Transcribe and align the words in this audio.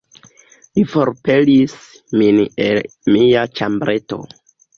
Li 0.77 0.85
forpelis 0.93 1.75
min 2.23 2.41
el 2.65 2.81
mia 3.19 3.45
ĉambreto... 3.61 4.21